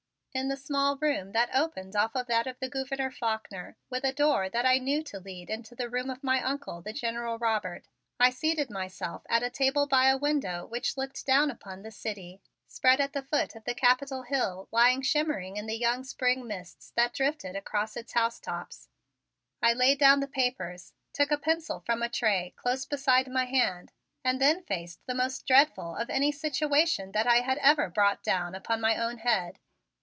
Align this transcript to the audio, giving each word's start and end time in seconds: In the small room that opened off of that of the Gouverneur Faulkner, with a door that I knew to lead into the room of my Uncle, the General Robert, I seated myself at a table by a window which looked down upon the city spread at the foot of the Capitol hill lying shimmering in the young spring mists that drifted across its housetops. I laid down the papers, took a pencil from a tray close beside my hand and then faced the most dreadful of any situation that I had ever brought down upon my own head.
In 0.33 0.47
the 0.47 0.55
small 0.55 0.95
room 0.95 1.33
that 1.33 1.53
opened 1.53 1.93
off 1.93 2.15
of 2.15 2.27
that 2.27 2.47
of 2.47 2.57
the 2.59 2.69
Gouverneur 2.69 3.11
Faulkner, 3.11 3.75
with 3.89 4.05
a 4.05 4.13
door 4.13 4.47
that 4.47 4.65
I 4.65 4.77
knew 4.77 5.03
to 5.03 5.19
lead 5.19 5.49
into 5.49 5.75
the 5.75 5.89
room 5.89 6.09
of 6.09 6.23
my 6.23 6.41
Uncle, 6.41 6.81
the 6.81 6.93
General 6.93 7.37
Robert, 7.37 7.89
I 8.17 8.29
seated 8.29 8.69
myself 8.69 9.23
at 9.29 9.43
a 9.43 9.49
table 9.49 9.87
by 9.87 10.05
a 10.07 10.17
window 10.17 10.65
which 10.65 10.95
looked 10.95 11.25
down 11.25 11.51
upon 11.51 11.81
the 11.81 11.91
city 11.91 12.41
spread 12.65 13.01
at 13.01 13.11
the 13.11 13.23
foot 13.23 13.57
of 13.57 13.65
the 13.65 13.75
Capitol 13.75 14.21
hill 14.21 14.69
lying 14.71 15.01
shimmering 15.01 15.57
in 15.57 15.65
the 15.65 15.77
young 15.77 16.05
spring 16.05 16.47
mists 16.47 16.93
that 16.95 17.11
drifted 17.13 17.57
across 17.57 17.97
its 17.97 18.13
housetops. 18.13 18.87
I 19.61 19.73
laid 19.73 19.99
down 19.99 20.21
the 20.21 20.27
papers, 20.29 20.93
took 21.11 21.31
a 21.31 21.37
pencil 21.37 21.81
from 21.81 22.01
a 22.01 22.07
tray 22.07 22.53
close 22.55 22.85
beside 22.85 23.27
my 23.29 23.43
hand 23.43 23.91
and 24.23 24.39
then 24.39 24.63
faced 24.63 25.05
the 25.07 25.13
most 25.13 25.45
dreadful 25.45 25.93
of 25.97 26.09
any 26.09 26.31
situation 26.31 27.11
that 27.11 27.27
I 27.27 27.41
had 27.41 27.57
ever 27.57 27.89
brought 27.89 28.23
down 28.23 28.55
upon 28.55 28.79
my 28.79 28.95
own 28.95 29.17
head. 29.17 29.59